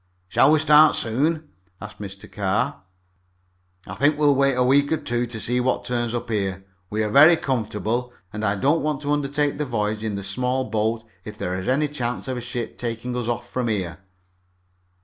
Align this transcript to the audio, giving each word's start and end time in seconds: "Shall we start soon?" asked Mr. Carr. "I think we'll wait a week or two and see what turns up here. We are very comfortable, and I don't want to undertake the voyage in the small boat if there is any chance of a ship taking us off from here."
"Shall 0.29 0.51
we 0.51 0.57
start 0.57 0.95
soon?" 0.95 1.49
asked 1.79 1.99
Mr. 1.99 2.25
Carr. 2.27 2.81
"I 3.85 3.93
think 3.93 4.17
we'll 4.17 4.33
wait 4.33 4.55
a 4.55 4.63
week 4.63 4.91
or 4.91 4.97
two 4.97 5.27
and 5.31 5.31
see 5.31 5.59
what 5.59 5.85
turns 5.85 6.15
up 6.15 6.31
here. 6.31 6.65
We 6.89 7.03
are 7.03 7.09
very 7.11 7.35
comfortable, 7.37 8.11
and 8.33 8.43
I 8.43 8.55
don't 8.55 8.81
want 8.81 9.01
to 9.03 9.11
undertake 9.13 9.59
the 9.59 9.65
voyage 9.67 10.03
in 10.03 10.15
the 10.15 10.23
small 10.23 10.67
boat 10.71 11.03
if 11.23 11.37
there 11.37 11.53
is 11.59 11.67
any 11.67 11.87
chance 11.87 12.27
of 12.27 12.35
a 12.37 12.41
ship 12.41 12.79
taking 12.79 13.15
us 13.15 13.27
off 13.27 13.47
from 13.51 13.67
here." 13.67 13.99